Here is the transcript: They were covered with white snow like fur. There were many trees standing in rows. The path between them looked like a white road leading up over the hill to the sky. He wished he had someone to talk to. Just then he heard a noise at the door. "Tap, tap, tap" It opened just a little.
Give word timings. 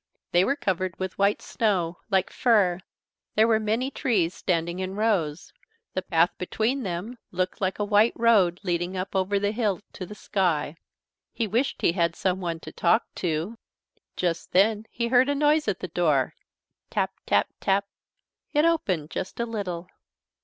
They 0.31 0.43
were 0.43 0.55
covered 0.55 0.97
with 0.97 1.19
white 1.19 1.43
snow 1.43 1.99
like 2.09 2.31
fur. 2.31 2.79
There 3.35 3.47
were 3.47 3.59
many 3.59 3.91
trees 3.91 4.33
standing 4.33 4.79
in 4.79 4.95
rows. 4.95 5.53
The 5.93 6.01
path 6.01 6.31
between 6.39 6.81
them 6.81 7.19
looked 7.29 7.61
like 7.61 7.77
a 7.77 7.85
white 7.85 8.13
road 8.15 8.59
leading 8.63 8.97
up 8.97 9.15
over 9.15 9.37
the 9.37 9.51
hill 9.51 9.79
to 9.93 10.07
the 10.07 10.15
sky. 10.15 10.75
He 11.31 11.45
wished 11.45 11.83
he 11.83 11.91
had 11.91 12.15
someone 12.15 12.59
to 12.61 12.71
talk 12.71 13.13
to. 13.17 13.59
Just 14.17 14.53
then 14.53 14.87
he 14.89 15.09
heard 15.09 15.29
a 15.29 15.35
noise 15.35 15.67
at 15.67 15.81
the 15.81 15.87
door. 15.87 16.33
"Tap, 16.89 17.13
tap, 17.27 17.49
tap" 17.59 17.85
It 18.55 18.65
opened 18.65 19.11
just 19.11 19.39
a 19.39 19.45
little. 19.45 19.87